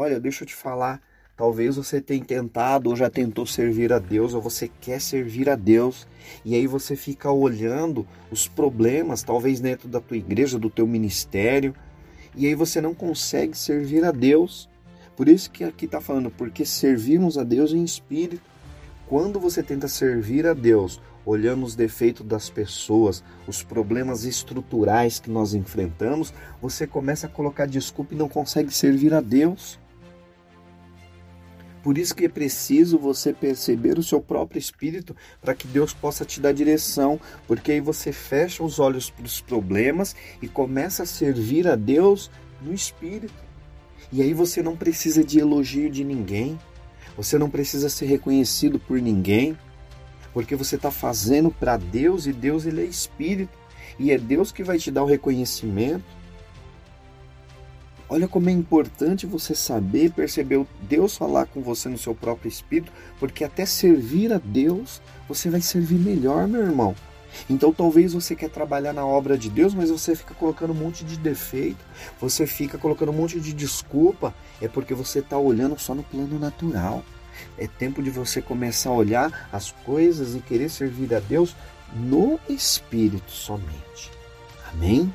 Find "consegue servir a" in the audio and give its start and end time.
12.94-14.12, 28.28-29.20